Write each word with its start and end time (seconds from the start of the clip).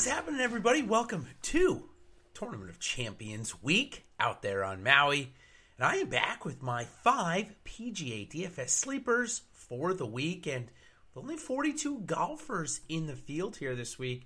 is 0.00 0.06
happening, 0.06 0.40
everybody? 0.40 0.80
Welcome 0.80 1.26
to 1.42 1.90
Tournament 2.32 2.70
of 2.70 2.78
Champions 2.78 3.62
Week 3.62 4.06
out 4.18 4.40
there 4.40 4.64
on 4.64 4.82
Maui. 4.82 5.34
And 5.76 5.86
I 5.86 5.96
am 5.96 6.08
back 6.08 6.46
with 6.46 6.62
my 6.62 6.84
five 6.84 7.54
PGA 7.66 8.26
DFS 8.26 8.70
sleepers 8.70 9.42
for 9.52 9.92
the 9.92 10.06
week. 10.06 10.46
And 10.46 10.68
with 11.14 11.22
only 11.22 11.36
42 11.36 11.98
golfers 12.06 12.80
in 12.88 13.08
the 13.08 13.14
field 13.14 13.58
here 13.58 13.74
this 13.74 13.98
week, 13.98 14.24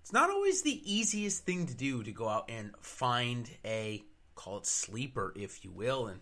it's 0.00 0.10
not 0.10 0.30
always 0.30 0.62
the 0.62 0.80
easiest 0.90 1.44
thing 1.44 1.66
to 1.66 1.74
do 1.74 2.02
to 2.02 2.10
go 2.10 2.26
out 2.26 2.48
and 2.48 2.70
find 2.80 3.50
a, 3.62 4.02
call 4.34 4.56
it 4.56 4.64
sleeper, 4.64 5.34
if 5.36 5.64
you 5.64 5.70
will. 5.70 6.06
And 6.06 6.20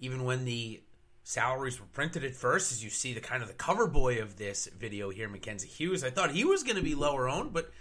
even 0.00 0.24
when 0.24 0.44
the 0.44 0.82
salaries 1.24 1.80
were 1.80 1.86
printed 1.86 2.24
at 2.24 2.34
first, 2.34 2.72
as 2.72 2.84
you 2.84 2.90
see 2.90 3.14
the 3.14 3.20
kind 3.20 3.40
of 3.40 3.48
the 3.48 3.54
cover 3.54 3.86
boy 3.86 4.20
of 4.20 4.36
this 4.36 4.66
video 4.66 5.08
here, 5.08 5.30
Mackenzie 5.30 5.66
Hughes. 5.66 6.04
I 6.04 6.10
thought 6.10 6.32
he 6.32 6.44
was 6.44 6.62
going 6.62 6.76
to 6.76 6.82
be 6.82 6.94
lower 6.94 7.26
owned, 7.26 7.54
but 7.54 7.72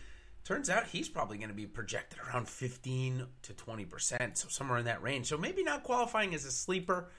turns 0.43 0.69
out 0.69 0.87
he's 0.87 1.09
probably 1.09 1.37
going 1.37 1.49
to 1.49 1.55
be 1.55 1.65
projected 1.65 2.19
around 2.19 2.47
15 2.47 3.25
to 3.43 3.53
20%, 3.53 4.37
so 4.37 4.47
somewhere 4.49 4.79
in 4.79 4.85
that 4.85 5.01
range. 5.01 5.27
So 5.27 5.37
maybe 5.37 5.63
not 5.63 5.83
qualifying 5.83 6.33
as 6.33 6.45
a 6.45 6.51
sleeper. 6.51 7.09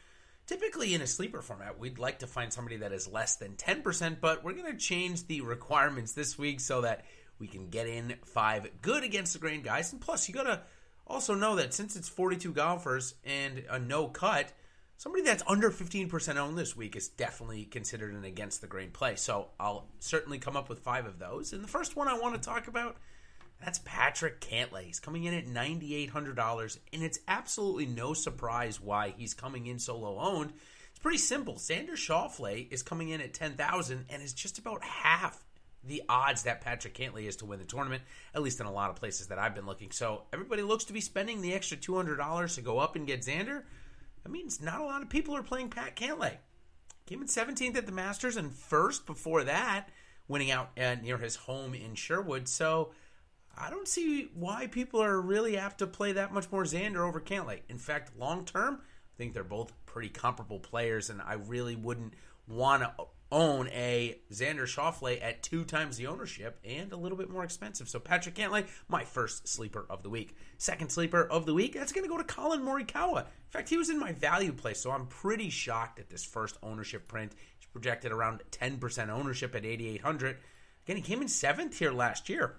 Typically, 0.46 0.92
in 0.92 1.00
a 1.00 1.06
sleeper 1.06 1.40
format, 1.40 1.78
we'd 1.78 1.98
like 1.98 2.18
to 2.18 2.26
find 2.26 2.52
somebody 2.52 2.78
that 2.78 2.92
is 2.92 3.06
less 3.06 3.36
than 3.36 3.52
10%, 3.52 4.16
but 4.20 4.42
we're 4.42 4.54
going 4.54 4.72
to 4.72 4.76
change 4.76 5.26
the 5.26 5.40
requirements 5.40 6.12
this 6.12 6.36
week 6.36 6.58
so 6.60 6.80
that 6.80 7.04
we 7.38 7.46
can 7.46 7.68
get 7.68 7.86
in 7.86 8.14
five 8.24 8.68
good 8.82 9.04
against 9.04 9.32
the 9.32 9.38
grain 9.38 9.62
guys. 9.62 9.92
And 9.92 10.00
plus, 10.00 10.28
you 10.28 10.34
got 10.34 10.45
to 10.45 10.60
also 11.06 11.34
know 11.34 11.56
that 11.56 11.74
since 11.74 11.96
it's 11.96 12.09
42 12.09 12.52
golfers 12.52 13.14
and 13.24 13.62
a 13.70 13.78
no 13.78 14.09
cut, 14.09 14.52
somebody 15.02 15.24
that's 15.24 15.42
under 15.48 15.69
15% 15.69 16.37
owned 16.37 16.56
this 16.56 16.77
week 16.77 16.95
is 16.95 17.09
definitely 17.09 17.65
considered 17.65 18.15
an 18.15 18.23
against 18.23 18.60
the 18.60 18.68
grain 18.68 18.93
play. 18.93 19.16
So 19.16 19.49
I'll 19.59 19.88
certainly 19.99 20.38
come 20.38 20.57
up 20.57 20.68
with 20.68 20.79
five 20.79 21.07
of 21.07 21.18
those. 21.18 21.52
And 21.52 21.65
the 21.65 21.68
first 21.68 21.96
one 21.96 22.07
I 22.07 22.16
want 22.16 22.37
to 22.37 22.40
talk 22.40 22.68
about 22.68 22.99
that's 23.60 23.80
Patrick 23.85 24.41
Cantlay. 24.41 24.85
He's 24.85 25.01
coming 25.01 25.24
in 25.24 25.35
at 25.35 25.46
$9,800, 25.46 26.79
and 26.93 27.02
it's 27.02 27.18
absolutely 27.26 27.87
no 27.87 28.15
surprise 28.15 28.80
why 28.80 29.13
he's 29.16 29.35
coming 29.35 29.66
in 29.66 29.80
so 29.80 29.99
low 29.99 30.21
owned. 30.21 30.52
It's 30.91 31.01
pretty 31.01 31.19
simple. 31.19 31.54
Xander 31.54 31.95
Schauffele 31.95 32.71
is 32.71 32.85
coming 32.85 33.09
in 33.09 33.21
at 33.21 33.35
10000 33.35 34.04
and 34.09 34.23
is 34.23 34.32
just 34.32 34.59
about 34.59 34.85
half 34.85 35.45
the 35.82 36.02
odds 36.09 36.45
that 36.45 36.60
Patrick 36.60 36.95
Cantlay 36.95 37.26
is 37.26 37.35
to 37.37 37.45
win 37.45 37.59
the 37.59 37.65
tournament, 37.65 38.04
at 38.37 38.43
least 38.43 38.60
in 38.60 38.66
a 38.66 38.73
lot 38.73 38.91
of 38.91 38.96
places 38.96 39.26
that 39.29 39.38
I've 39.41 39.57
been 39.57 39.66
looking. 39.66 39.91
So 39.91 40.23
everybody 40.32 40.63
looks 40.63 40.85
to 40.85 40.93
be 40.93 41.01
spending 41.01 41.41
the 41.41 41.54
extra 41.54 41.76
$200 41.76 42.54
to 42.54 42.60
go 42.60 42.79
up 42.79 42.95
and 42.95 43.04
get 43.04 43.23
Xander. 43.23 43.65
That 44.23 44.30
means 44.30 44.60
not 44.60 44.80
a 44.80 44.84
lot 44.84 45.02
of 45.02 45.09
people 45.09 45.37
are 45.37 45.42
playing 45.42 45.70
Pat 45.70 45.96
Cantlay. 45.96 46.37
Came 47.06 47.23
in 47.23 47.28
17th 47.28 47.76
at 47.76 47.87
the 47.87 47.92
Masters 47.92 48.37
and 48.37 48.54
first 48.54 49.06
before 49.06 49.45
that, 49.45 49.88
winning 50.29 50.51
out 50.51 50.76
near 50.76 51.18
his 51.18 51.37
home 51.37 51.74
in 51.74 51.95
Sherwood. 51.95 52.48
So 52.48 52.92
I 53.59 53.68
don't 53.68 53.88
see 53.88 54.30
why 54.34 54.68
people 54.68 55.02
are 55.02 55.20
really 55.20 55.59
apt 55.59 55.79
to 55.79 55.87
play 55.87 56.12
that 56.12 56.32
much 56.32 56.51
more 56.52 56.64
Xander 56.64 57.06
over 57.06 57.20
Cantlay. 57.20 57.60
In 57.68 57.79
fact, 57.79 58.16
long 58.16 58.45
term, 58.45 58.80
I 58.80 59.14
think 59.18 59.34
they're 59.34 59.45
both 59.45 59.73
pretty 59.84 60.09
comparable 60.09 60.60
players, 60.60 61.10
and 61.10 61.20
I 61.20 61.34
really 61.34 61.76
wouldn't 61.76 62.14
want 62.46 62.82
to 62.82 62.92
own 63.33 63.66
a 63.69 64.19
Xander 64.31 64.65
Schauffele 64.65 65.21
at 65.22 65.43
two 65.43 65.65
times 65.65 65.97
the 65.97 66.06
ownership 66.06 66.61
and 66.65 66.93
a 66.93 66.97
little 66.97 67.16
bit 67.16 67.31
more 67.31 67.43
expensive. 67.43 67.88
So 67.88 67.99
Patrick 67.99 68.34
Cantlay, 68.34 68.66
my 68.88 69.05
first 69.05 69.49
sleeper 69.49 69.87
of 69.88 70.03
the 70.03 70.11
week. 70.11 70.37
Second 70.59 70.91
sleeper 70.91 71.25
of 71.25 71.47
the 71.47 71.55
week, 71.55 71.75
that's 71.75 71.93
going 71.93 72.05
to 72.05 72.10
go 72.10 72.19
to 72.19 72.25
Collin 72.25 72.60
Morikawa. 72.60 73.21
In 73.22 73.50
fact, 73.50 73.71
he 73.71 73.78
was 73.78 73.91
in 73.91 73.99
my 73.99 74.12
value 74.12 74.53
play, 74.53 74.75
so 74.75 74.91
I'm 74.91 75.06
pretty 75.06 75.50
shocked 75.50 75.99
at 75.99 76.10
this 76.10 76.25
first 76.25 76.59
ownership 76.62 77.09
print. 77.09 77.33
He's 77.59 77.66
projected 77.66 78.12
around 78.12 78.43
10% 78.50 79.09
ownership 79.09 79.55
at 79.55 79.65
8,800. 79.65 80.37
Again, 80.84 80.97
he 80.97 81.03
came 81.03 81.22
in 81.22 81.28
seventh 81.28 81.78
here 81.78 81.92
last 81.92 82.28
year. 82.28 82.56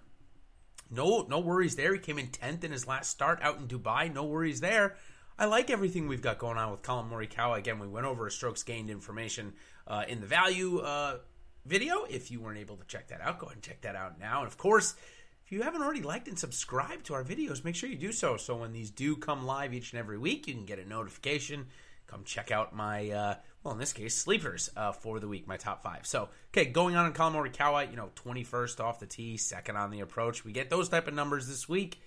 No, 0.89 1.25
no 1.29 1.39
worries 1.39 1.75
there. 1.75 1.93
He 1.93 1.99
came 1.99 2.19
in 2.19 2.27
10th 2.27 2.63
in 2.63 2.71
his 2.71 2.87
last 2.87 3.09
start 3.09 3.39
out 3.41 3.57
in 3.57 3.67
Dubai. 3.67 4.13
No 4.13 4.23
worries 4.25 4.59
there. 4.59 4.95
I 5.37 5.45
like 5.45 5.71
everything 5.71 6.07
we've 6.07 6.21
got 6.21 6.37
going 6.37 6.57
on 6.57 6.71
with 6.71 6.83
Collin 6.83 7.09
Morikawa. 7.09 7.57
Again, 7.57 7.79
we 7.79 7.87
went 7.87 8.05
over 8.05 8.27
a 8.27 8.31
strokes 8.31 8.61
gained 8.61 8.89
information 8.89 9.53
uh, 9.87 10.03
in 10.07 10.21
the 10.21 10.27
value 10.27 10.79
uh, 10.79 11.17
video. 11.65 12.03
If 12.03 12.29
you 12.29 12.39
weren't 12.39 12.59
able 12.59 12.77
to 12.77 12.85
check 12.85 13.07
that 13.07 13.19
out, 13.19 13.39
go 13.39 13.47
ahead 13.47 13.55
and 13.55 13.63
check 13.63 13.81
that 13.81 13.95
out 13.95 14.19
now. 14.19 14.39
And 14.39 14.47
of 14.47 14.57
course, 14.57 14.95
if 15.43 15.51
you 15.51 15.63
haven't 15.63 15.81
already 15.81 16.03
liked 16.03 16.27
and 16.27 16.37
subscribed 16.37 17.07
to 17.07 17.15
our 17.15 17.23
videos, 17.23 17.65
make 17.65 17.75
sure 17.75 17.89
you 17.89 17.97
do 17.97 18.11
so. 18.11 18.37
So 18.37 18.55
when 18.55 18.73
these 18.73 18.91
do 18.91 19.15
come 19.15 19.45
live 19.45 19.73
each 19.73 19.91
and 19.91 19.99
every 19.99 20.19
week, 20.19 20.47
you 20.47 20.53
can 20.53 20.65
get 20.65 20.77
a 20.77 20.87
notification. 20.87 21.65
Come 22.05 22.23
check 22.25 22.51
out 22.51 22.75
my, 22.75 23.09
uh, 23.09 23.35
well, 23.63 23.73
in 23.73 23.79
this 23.79 23.93
case, 23.93 24.15
sleepers 24.15 24.69
uh, 24.77 24.91
for 24.91 25.19
the 25.19 25.27
week, 25.27 25.47
my 25.47 25.57
top 25.57 25.81
five. 25.81 26.05
So, 26.05 26.29
okay, 26.49 26.65
going 26.65 26.95
on 26.95 27.07
in 27.07 27.13
Collin 27.13 27.33
Morikawa, 27.33 27.89
you 27.89 27.97
know, 27.97 28.11
21st 28.15 28.79
off 28.79 28.99
the 28.99 29.07
tee, 29.07 29.37
second 29.37 29.77
on 29.77 29.89
the 29.89 30.01
approach. 30.01 30.45
We 30.45 30.51
get 30.51 30.69
those 30.69 30.89
type 30.89 31.07
of 31.07 31.15
numbers 31.15 31.47
this 31.47 31.67
week. 31.67 31.99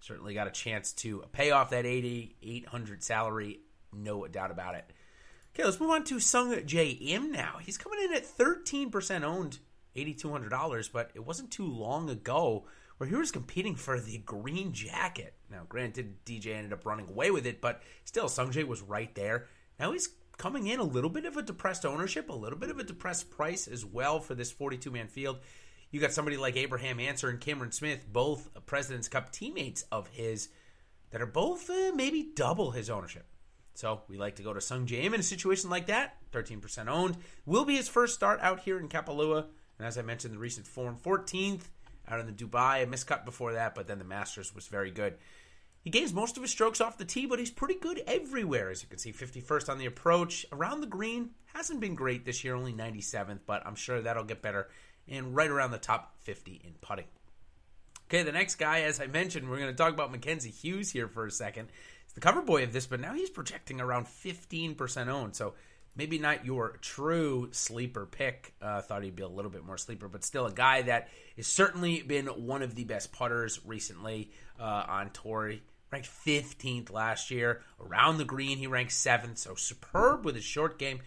Certainly 0.00 0.34
got 0.34 0.46
a 0.46 0.52
chance 0.52 0.92
to 0.94 1.24
pay 1.32 1.50
off 1.50 1.70
that 1.70 1.84
8,800 1.86 3.02
salary, 3.02 3.60
no 3.92 4.26
doubt 4.26 4.50
about 4.50 4.74
it. 4.74 4.92
Okay, 5.54 5.64
let's 5.64 5.80
move 5.80 5.90
on 5.90 6.04
to 6.04 6.20
Sung 6.20 6.56
J 6.66 6.98
M 7.08 7.32
now. 7.32 7.56
He's 7.60 7.78
coming 7.78 7.98
in 8.04 8.14
at 8.14 8.24
13% 8.24 9.22
owned, 9.22 9.58
$8,200, 9.96 10.92
but 10.92 11.10
it 11.14 11.26
wasn't 11.26 11.50
too 11.50 11.66
long 11.66 12.08
ago 12.08 12.66
where 12.98 13.08
he 13.08 13.16
was 13.16 13.32
competing 13.32 13.74
for 13.74 13.98
the 14.00 14.18
green 14.18 14.72
jacket. 14.72 15.34
Now, 15.50 15.62
granted, 15.68 16.24
DJ 16.24 16.54
ended 16.54 16.72
up 16.72 16.86
running 16.86 17.08
away 17.08 17.30
with 17.30 17.46
it, 17.46 17.60
but 17.60 17.82
still, 18.04 18.26
Sungjae 18.26 18.66
was 18.66 18.82
right 18.82 19.14
there. 19.14 19.46
Now 19.80 19.92
he's 19.92 20.10
coming 20.36 20.68
in 20.68 20.78
a 20.80 20.84
little 20.84 21.10
bit 21.10 21.24
of 21.24 21.36
a 21.36 21.42
depressed 21.42 21.84
ownership, 21.84 22.28
a 22.28 22.32
little 22.32 22.58
bit 22.58 22.70
of 22.70 22.78
a 22.78 22.84
depressed 22.84 23.30
price 23.30 23.66
as 23.66 23.84
well 23.84 24.20
for 24.20 24.34
this 24.34 24.52
42 24.52 24.90
man 24.90 25.08
field. 25.08 25.38
You 25.90 26.00
got 26.00 26.12
somebody 26.12 26.36
like 26.36 26.56
Abraham 26.56 27.00
Ancer 27.00 27.28
and 27.28 27.40
Cameron 27.40 27.72
Smith, 27.72 28.04
both 28.12 28.48
President's 28.66 29.08
Cup 29.08 29.32
teammates 29.32 29.82
of 29.90 30.08
his, 30.08 30.48
that 31.10 31.22
are 31.22 31.26
both 31.26 31.70
uh, 31.70 31.92
maybe 31.94 32.30
double 32.34 32.72
his 32.72 32.90
ownership. 32.90 33.26
So 33.74 34.02
we 34.08 34.18
like 34.18 34.36
to 34.36 34.42
go 34.42 34.52
to 34.52 34.60
Sung 34.60 34.86
Jae 34.86 35.04
in 35.04 35.14
a 35.14 35.22
situation 35.22 35.70
like 35.70 35.86
that. 35.86 36.16
13% 36.32 36.88
owned. 36.88 37.16
Will 37.46 37.64
be 37.64 37.76
his 37.76 37.88
first 37.88 38.14
start 38.14 38.40
out 38.42 38.60
here 38.60 38.78
in 38.78 38.88
Kapalua. 38.88 39.46
And 39.78 39.86
as 39.86 39.96
I 39.96 40.02
mentioned, 40.02 40.34
the 40.34 40.38
recent 40.38 40.66
form, 40.66 40.96
14th 40.96 41.62
out 42.08 42.20
in 42.20 42.26
the 42.26 42.32
Dubai. 42.32 42.82
A 42.82 42.86
miscut 42.86 43.24
before 43.24 43.52
that, 43.52 43.74
but 43.74 43.86
then 43.86 43.98
the 43.98 44.04
Masters 44.04 44.54
was 44.54 44.66
very 44.66 44.90
good. 44.90 45.14
He 45.84 45.90
gains 45.90 46.12
most 46.12 46.36
of 46.36 46.42
his 46.42 46.50
strokes 46.50 46.80
off 46.80 46.98
the 46.98 47.04
tee, 47.04 47.26
but 47.26 47.38
he's 47.38 47.50
pretty 47.50 47.76
good 47.76 48.02
everywhere. 48.06 48.70
As 48.70 48.82
you 48.82 48.88
can 48.88 48.98
see, 48.98 49.12
51st 49.12 49.68
on 49.68 49.78
the 49.78 49.86
approach. 49.86 50.44
Around 50.52 50.80
the 50.80 50.86
green, 50.86 51.30
hasn't 51.54 51.80
been 51.80 51.94
great 51.94 52.24
this 52.24 52.42
year, 52.42 52.54
only 52.54 52.72
97th, 52.72 53.40
but 53.46 53.64
I'm 53.66 53.76
sure 53.76 54.02
that'll 54.02 54.24
get 54.24 54.42
better. 54.42 54.68
And 55.08 55.34
right 55.34 55.50
around 55.50 55.70
the 55.70 55.78
top 55.78 56.14
50 56.20 56.60
in 56.64 56.72
putting. 56.80 57.06
Okay, 58.08 58.22
the 58.22 58.32
next 58.32 58.54
guy, 58.54 58.82
as 58.82 59.00
I 59.00 59.06
mentioned, 59.06 59.48
we're 59.48 59.58
going 59.58 59.70
to 59.70 59.76
talk 59.76 59.92
about 59.92 60.10
Mackenzie 60.10 60.50
Hughes 60.50 60.90
here 60.90 61.08
for 61.08 61.26
a 61.26 61.30
second. 61.30 61.68
He's 62.04 62.14
the 62.14 62.20
cover 62.20 62.40
boy 62.40 62.62
of 62.62 62.72
this, 62.72 62.86
but 62.86 63.00
now 63.00 63.12
he's 63.12 63.28
projecting 63.28 63.80
around 63.80 64.06
15% 64.06 65.08
owned. 65.08 65.36
So 65.36 65.54
maybe 65.94 66.18
not 66.18 66.46
your 66.46 66.78
true 66.80 67.48
sleeper 67.50 68.06
pick. 68.06 68.54
Uh, 68.62 68.80
thought 68.80 69.02
he'd 69.02 69.16
be 69.16 69.22
a 69.22 69.28
little 69.28 69.50
bit 69.50 69.64
more 69.64 69.76
sleeper, 69.76 70.08
but 70.08 70.24
still 70.24 70.46
a 70.46 70.52
guy 70.52 70.82
that 70.82 71.08
has 71.36 71.46
certainly 71.46 72.00
been 72.00 72.26
one 72.26 72.62
of 72.62 72.74
the 72.74 72.84
best 72.84 73.12
putters 73.12 73.60
recently 73.66 74.30
uh, 74.58 74.84
on 74.88 75.10
tour. 75.10 75.48
He 75.48 75.62
ranked 75.90 76.08
15th 76.24 76.90
last 76.90 77.30
year. 77.30 77.62
Around 77.80 78.18
the 78.18 78.24
green, 78.24 78.56
he 78.56 78.66
ranked 78.66 78.92
7th, 78.92 79.38
so 79.38 79.54
superb 79.54 80.24
with 80.24 80.34
his 80.34 80.44
short 80.44 80.78
game. 80.78 81.00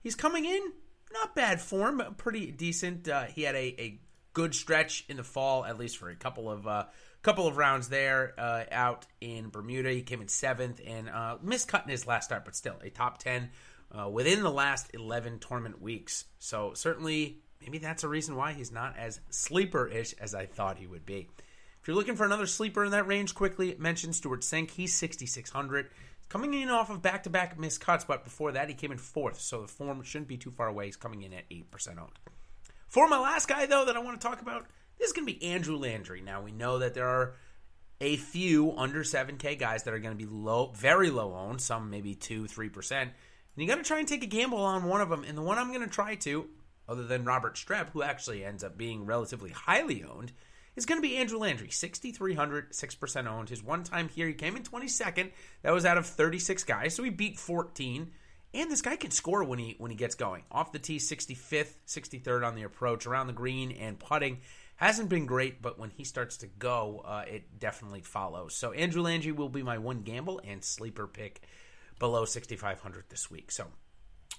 He's 0.00 0.14
coming 0.14 0.44
in, 0.44 0.72
not 1.20 1.34
bad 1.34 1.60
form, 1.60 2.02
pretty 2.16 2.50
decent. 2.50 3.08
Uh, 3.08 3.24
he 3.24 3.42
had 3.42 3.54
a, 3.54 3.80
a, 3.80 4.00
good 4.34 4.54
stretch 4.54 5.04
in 5.08 5.16
the 5.16 5.24
fall, 5.24 5.64
at 5.64 5.78
least 5.78 5.96
for 5.96 6.10
a 6.10 6.14
couple 6.14 6.48
of 6.48 6.64
uh, 6.64 6.84
couple 7.22 7.48
of 7.48 7.56
rounds 7.56 7.88
there 7.88 8.34
uh, 8.38 8.62
out 8.70 9.04
in 9.20 9.48
Bermuda. 9.48 9.90
He 9.90 10.02
came 10.02 10.20
in 10.20 10.28
seventh 10.28 10.80
and 10.86 11.08
uh, 11.08 11.38
missed 11.42 11.66
cutting 11.66 11.90
his 11.90 12.06
last 12.06 12.26
start, 12.26 12.44
but 12.44 12.54
still 12.54 12.76
a 12.82 12.90
top 12.90 13.18
10 13.18 13.50
uh, 13.90 14.08
within 14.08 14.42
the 14.42 14.50
last 14.50 14.90
11 14.94 15.40
tournament 15.40 15.80
weeks. 15.80 16.24
So 16.38 16.72
certainly, 16.74 17.38
maybe 17.60 17.78
that's 17.78 18.04
a 18.04 18.08
reason 18.08 18.36
why 18.36 18.52
he's 18.52 18.70
not 18.70 18.96
as 18.96 19.20
sleeper-ish 19.30 20.14
as 20.20 20.34
I 20.34 20.46
thought 20.46 20.78
he 20.78 20.86
would 20.86 21.04
be. 21.04 21.28
If 21.80 21.88
you're 21.88 21.96
looking 21.96 22.16
for 22.16 22.24
another 22.24 22.46
sleeper 22.46 22.84
in 22.84 22.92
that 22.92 23.06
range, 23.06 23.34
quickly 23.34 23.74
mention 23.78 24.12
Stewart 24.12 24.42
Cink. 24.42 24.70
He's 24.70 24.94
6,600. 24.94 25.88
Coming 26.28 26.52
in 26.54 26.68
off 26.68 26.90
of 26.90 27.00
back-to-back 27.00 27.58
missed 27.58 27.80
cuts, 27.80 28.04
but 28.04 28.24
before 28.24 28.52
that 28.52 28.68
he 28.68 28.74
came 28.74 28.92
in 28.92 28.98
fourth, 28.98 29.40
so 29.40 29.62
the 29.62 29.68
form 29.68 30.02
shouldn't 30.02 30.28
be 30.28 30.36
too 30.36 30.50
far 30.50 30.68
away. 30.68 30.86
He's 30.86 30.96
coming 30.96 31.22
in 31.22 31.32
at 31.32 31.48
8% 31.48 31.98
owned. 31.98 32.18
For 32.86 33.08
my 33.08 33.18
last 33.18 33.48
guy, 33.48 33.66
though, 33.66 33.84
that 33.86 33.96
I 33.96 34.00
want 34.00 34.20
to 34.20 34.26
talk 34.26 34.42
about, 34.42 34.66
this 34.98 35.08
is 35.08 35.12
going 35.12 35.26
to 35.26 35.32
be 35.32 35.42
Andrew 35.42 35.76
Landry. 35.76 36.20
Now, 36.20 36.42
we 36.42 36.52
know 36.52 36.78
that 36.78 36.94
there 36.94 37.06
are 37.06 37.34
a 38.00 38.16
few 38.16 38.76
under 38.76 39.02
7K 39.02 39.58
guys 39.58 39.84
that 39.84 39.94
are 39.94 39.98
going 39.98 40.16
to 40.16 40.26
be 40.26 40.30
low, 40.30 40.72
very 40.74 41.10
low 41.10 41.34
owned, 41.34 41.60
some 41.60 41.90
maybe 41.90 42.14
2 42.14 42.44
3%. 42.44 42.92
And 43.00 43.10
you 43.56 43.66
got 43.66 43.76
to 43.76 43.82
try 43.82 43.98
and 43.98 44.06
take 44.06 44.22
a 44.22 44.26
gamble 44.26 44.58
on 44.58 44.84
one 44.84 45.00
of 45.00 45.08
them. 45.08 45.24
And 45.24 45.36
the 45.36 45.42
one 45.42 45.58
I'm 45.58 45.72
going 45.72 45.86
to 45.86 45.92
try 45.92 46.14
to, 46.16 46.46
other 46.88 47.04
than 47.04 47.24
Robert 47.24 47.54
Streb, 47.54 47.90
who 47.90 48.02
actually 48.02 48.44
ends 48.44 48.62
up 48.62 48.78
being 48.78 49.06
relatively 49.06 49.50
highly 49.50 50.04
owned, 50.04 50.32
is 50.78 50.86
going 50.86 51.02
to 51.02 51.06
be 51.06 51.16
Andrew 51.16 51.38
Landry, 51.38 51.70
6,300, 51.70 52.72
6% 52.72 53.26
owned. 53.26 53.48
His 53.48 53.62
one 53.62 53.82
time 53.82 54.08
here, 54.08 54.26
he 54.26 54.32
came 54.32 54.56
in 54.56 54.62
22nd. 54.62 55.30
That 55.62 55.74
was 55.74 55.84
out 55.84 55.98
of 55.98 56.06
36 56.06 56.64
guys, 56.64 56.94
so 56.94 57.02
he 57.02 57.10
beat 57.10 57.38
14. 57.38 58.12
And 58.54 58.70
this 58.70 58.80
guy 58.80 58.96
can 58.96 59.10
score 59.10 59.44
when 59.44 59.58
he 59.58 59.74
when 59.78 59.90
he 59.90 59.96
gets 59.96 60.14
going. 60.14 60.44
Off 60.50 60.72
the 60.72 60.78
tee, 60.78 60.96
65th, 60.96 61.74
63rd 61.86 62.46
on 62.46 62.54
the 62.54 62.62
approach, 62.62 63.06
around 63.06 63.26
the 63.26 63.34
green 63.34 63.72
and 63.72 63.98
putting. 63.98 64.38
hasn't 64.76 65.10
been 65.10 65.26
great, 65.26 65.60
but 65.60 65.78
when 65.78 65.90
he 65.90 66.04
starts 66.04 66.38
to 66.38 66.46
go, 66.46 67.02
uh, 67.04 67.24
it 67.28 67.58
definitely 67.58 68.00
follows. 68.00 68.54
So 68.54 68.72
Andrew 68.72 69.02
Landry 69.02 69.32
will 69.32 69.50
be 69.50 69.62
my 69.62 69.76
one 69.76 70.00
gamble 70.00 70.40
and 70.42 70.64
sleeper 70.64 71.06
pick 71.06 71.42
below 71.98 72.24
6,500 72.24 73.04
this 73.10 73.30
week. 73.30 73.50
So 73.50 73.66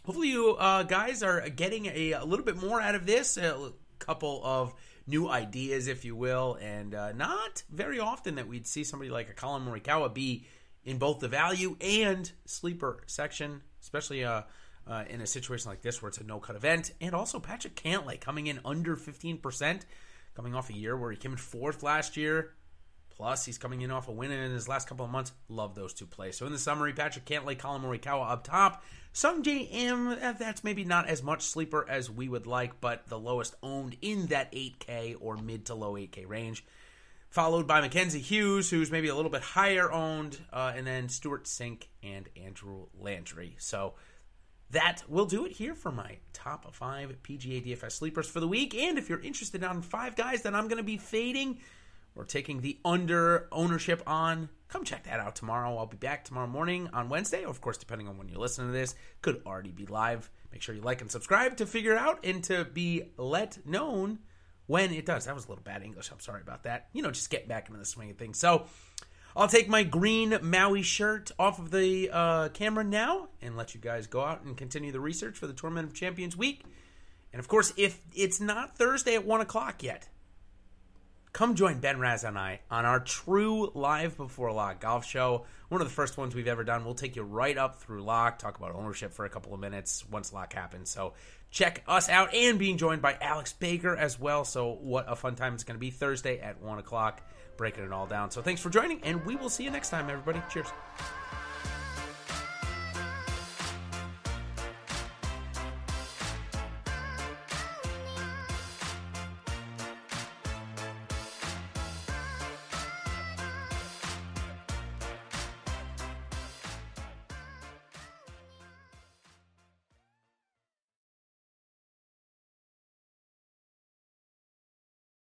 hopefully 0.05 0.29
you 0.29 0.55
uh, 0.55 0.83
guys 0.83 1.21
are 1.21 1.47
getting 1.49 1.85
a, 1.85 2.13
a, 2.13 2.25
little 2.25 2.45
bit 2.45 2.57
more 2.57 2.81
out 2.81 2.95
of 2.95 3.05
this. 3.05 3.37
A 3.37 3.73
couple 3.99 4.41
of 4.43 4.73
new 5.09 5.27
ideas, 5.27 5.87
if 5.87 6.05
you 6.05 6.15
will, 6.15 6.57
and 6.61 6.93
uh, 6.93 7.11
not 7.11 7.63
very 7.69 7.99
often 7.99 8.35
that 8.35 8.47
we'd 8.47 8.67
see 8.67 8.83
somebody 8.83 9.09
like 9.09 9.29
a 9.29 9.33
Collin 9.33 9.65
Morikawa 9.65 10.13
be 10.13 10.45
in 10.85 10.97
both 10.97 11.19
the 11.19 11.27
value 11.27 11.75
and 11.81 12.31
sleeper 12.45 13.01
section, 13.07 13.61
especially 13.81 14.23
uh, 14.23 14.43
uh, 14.87 15.03
in 15.09 15.21
a 15.21 15.27
situation 15.27 15.69
like 15.69 15.81
this 15.81 16.01
where 16.01 16.09
it's 16.09 16.19
a 16.19 16.23
no 16.23 16.39
cut 16.39 16.55
event. 16.55 16.91
And 17.01 17.13
also 17.13 17.39
Patrick 17.39 17.75
Cantlay 17.75 18.19
coming 18.19 18.47
in 18.47 18.59
under 18.63 18.95
15%, 18.95 19.81
coming 20.35 20.55
off 20.55 20.69
a 20.69 20.73
year 20.73 20.95
where 20.95 21.11
he 21.11 21.17
came 21.17 21.31
in 21.31 21.37
fourth 21.37 21.83
last 21.83 22.15
year. 22.15 22.53
Plus, 23.19 23.43
he's 23.43 23.57
coming 23.57 23.81
in 23.81 23.91
off 23.91 24.07
a 24.07 24.13
win 24.13 24.31
in 24.31 24.51
his 24.51 24.69
last 24.69 24.87
couple 24.87 25.03
of 25.03 25.11
months. 25.11 25.33
Love 25.49 25.75
those 25.75 25.93
two 25.93 26.05
plays. 26.05 26.37
So 26.37 26.45
in 26.45 26.53
the 26.53 26.57
summary, 26.57 26.93
Patrick 26.93 27.25
Cantlay, 27.25 27.59
Collin 27.59 27.81
Morikawa 27.81 28.31
up 28.31 28.45
top. 28.45 28.81
Sung 29.11 29.43
Im, 29.43 30.07
eh, 30.07 30.31
that's 30.39 30.63
maybe 30.63 30.85
not 30.85 31.09
as 31.09 31.21
much 31.21 31.41
sleeper 31.41 31.85
as 31.89 32.09
we 32.09 32.29
would 32.29 32.47
like, 32.47 32.79
but 32.79 33.07
the 33.07 33.19
lowest 33.19 33.55
owned 33.61 33.97
in 34.01 34.27
that 34.27 34.49
8K 34.53 35.17
or 35.19 35.35
mid 35.35 35.65
to 35.65 35.75
low 35.75 35.95
8K 35.95 36.29
range. 36.29 36.63
Followed 37.29 37.67
by 37.67 37.81
Mackenzie 37.81 38.21
Hughes, 38.21 38.69
who's 38.69 38.89
maybe 38.89 39.09
a 39.09 39.15
little 39.15 39.29
bit 39.29 39.41
higher 39.41 39.91
owned, 39.91 40.37
uh, 40.53 40.71
and 40.73 40.87
then 40.87 41.09
Stewart 41.09 41.43
Cink 41.43 41.87
and 42.01 42.29
Andrew 42.41 42.85
Landry. 42.97 43.57
So 43.59 43.95
that 44.69 45.03
will 45.09 45.25
do 45.25 45.45
it 45.45 45.51
here 45.51 45.75
for 45.75 45.91
my 45.91 46.19
top 46.31 46.73
five 46.73 47.13
PGA 47.23 47.65
DFS 47.67 47.91
sleepers 47.91 48.29
for 48.29 48.39
the 48.39 48.47
week. 48.47 48.73
And 48.73 48.97
if 48.97 49.09
you're 49.09 49.19
interested 49.19 49.61
on 49.61 49.81
five 49.81 50.15
guys 50.15 50.43
that 50.43 50.55
I'm 50.55 50.69
going 50.69 50.77
to 50.77 50.83
be 50.83 50.97
fading 50.97 51.59
or 52.19 52.25
taking 52.25 52.59
the 52.59 52.77
under 52.83 53.47
ownership 53.49 54.03
on, 54.05 54.49
come 54.67 54.83
check 54.83 55.05
that 55.05 55.21
out 55.21 55.37
tomorrow. 55.37 55.77
I'll 55.77 55.85
be 55.85 55.95
back 55.95 56.25
tomorrow 56.25 56.47
morning 56.47 56.89
on 56.91 57.07
Wednesday. 57.07 57.45
Of 57.45 57.61
course, 57.61 57.77
depending 57.77 58.09
on 58.09 58.17
when 58.17 58.27
you 58.27 58.37
listen 58.37 58.65
to 58.65 58.73
this, 58.73 58.93
could 59.21 59.41
already 59.45 59.71
be 59.71 59.85
live. 59.85 60.29
Make 60.51 60.61
sure 60.61 60.75
you 60.75 60.81
like 60.81 60.99
and 60.99 61.09
subscribe 61.09 61.55
to 61.57 61.65
figure 61.65 61.95
out 61.95 62.19
and 62.25 62.43
to 62.43 62.65
be 62.65 63.03
let 63.15 63.65
known 63.65 64.19
when 64.67 64.91
it 64.91 65.05
does. 65.05 65.25
That 65.25 65.35
was 65.35 65.45
a 65.45 65.47
little 65.47 65.63
bad 65.63 65.81
English. 65.81 66.11
I'm 66.11 66.19
sorry 66.19 66.41
about 66.41 66.63
that. 66.63 66.89
You 66.91 67.03
know, 67.03 67.11
just 67.11 67.29
get 67.29 67.47
back 67.47 67.69
into 67.69 67.79
the 67.79 67.85
swing 67.85 68.11
of 68.11 68.17
things. 68.17 68.37
So 68.37 68.65
I'll 69.33 69.47
take 69.47 69.69
my 69.69 69.83
green 69.83 70.37
Maui 70.41 70.81
shirt 70.81 71.31
off 71.39 71.57
of 71.57 71.71
the 71.71 72.09
uh, 72.11 72.49
camera 72.49 72.83
now 72.83 73.29
and 73.41 73.55
let 73.55 73.73
you 73.73 73.79
guys 73.79 74.07
go 74.07 74.19
out 74.21 74.43
and 74.43 74.57
continue 74.57 74.91
the 74.91 74.99
research 74.99 75.37
for 75.37 75.47
the 75.47 75.53
Tournament 75.53 75.87
of 75.87 75.93
Champions 75.93 76.35
week. 76.35 76.65
And 77.31 77.39
of 77.39 77.47
course, 77.47 77.71
if 77.77 78.01
it's 78.13 78.41
not 78.41 78.77
Thursday 78.77 79.15
at 79.15 79.25
1 79.25 79.39
o'clock 79.39 79.83
yet, 79.83 80.09
come 81.33 81.55
join 81.55 81.79
Ben 81.79 81.99
Raz 81.99 82.23
and 82.23 82.37
I 82.37 82.61
on 82.69 82.85
our 82.85 82.99
true 82.99 83.71
live 83.73 84.17
before 84.17 84.51
lock 84.51 84.81
golf 84.81 85.05
show. 85.05 85.45
One 85.69 85.81
of 85.81 85.87
the 85.87 85.93
first 85.93 86.17
ones 86.17 86.33
we've 86.33 86.47
ever 86.47 86.63
done. 86.63 86.83
We'll 86.83 86.95
take 86.95 87.15
you 87.15 87.23
right 87.23 87.57
up 87.57 87.81
through 87.81 88.03
lock, 88.03 88.39
talk 88.39 88.57
about 88.57 88.73
ownership 88.75 89.13
for 89.13 89.25
a 89.25 89.29
couple 89.29 89.53
of 89.53 89.59
minutes 89.59 90.03
once 90.09 90.33
lock 90.33 90.53
happens. 90.53 90.89
So 90.89 91.13
check 91.51 91.83
us 91.87 92.09
out 92.09 92.33
and 92.33 92.57
being 92.57 92.77
joined 92.77 93.01
by 93.01 93.17
Alex 93.21 93.53
Baker 93.53 93.95
as 93.95 94.19
well. 94.19 94.43
So 94.43 94.77
what 94.81 95.05
a 95.07 95.15
fun 95.15 95.35
time 95.35 95.53
it's 95.53 95.63
going 95.63 95.75
to 95.75 95.79
be 95.79 95.91
Thursday 95.91 96.39
at 96.39 96.61
1 96.61 96.79
o'clock, 96.79 97.21
breaking 97.57 97.83
it 97.83 97.91
all 97.91 98.07
down. 98.07 98.31
So 98.31 98.41
thanks 98.41 98.61
for 98.61 98.69
joining, 98.69 99.01
and 99.03 99.25
we 99.25 99.35
will 99.35 99.49
see 99.49 99.63
you 99.63 99.71
next 99.71 99.89
time, 99.89 100.09
everybody. 100.09 100.41
Cheers. 100.51 100.67